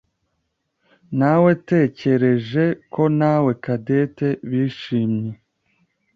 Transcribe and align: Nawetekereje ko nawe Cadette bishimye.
Nawetekereje 1.17 2.63
ko 2.93 3.03
nawe 3.19 3.51
Cadette 3.63 4.27
bishimye. 4.49 5.31